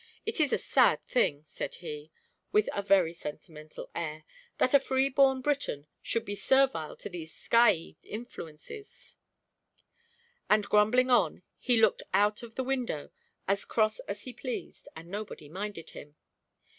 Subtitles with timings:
[0.25, 2.11] It is a sad thing," said he,
[2.51, 4.23] with a very sentimental air,
[4.57, 9.17] "that a free born Briton should be servile to these skyey influences;"
[10.49, 13.11] and, grumbling on, he looked out of the window
[13.47, 16.15] as cross as he pleased, and nobody minded him.